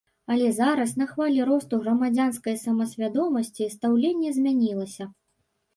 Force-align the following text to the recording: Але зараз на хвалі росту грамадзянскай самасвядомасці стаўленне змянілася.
Але 0.35 0.45
зараз 0.59 0.93
на 1.01 1.07
хвалі 1.11 1.43
росту 1.51 1.79
грамадзянскай 1.83 2.59
самасвядомасці 2.65 3.69
стаўленне 3.77 4.29
змянілася. 4.41 5.03